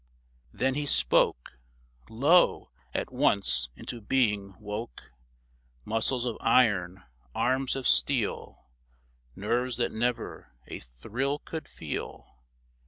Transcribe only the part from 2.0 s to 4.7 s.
Lo! at once into being